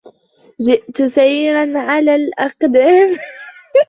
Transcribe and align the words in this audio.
جئت 0.61 1.03
سيراً 1.03 1.71
على 1.79 2.15
الأقدام. 2.15 3.17